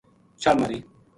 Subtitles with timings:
[0.41, 0.79] چھال ماری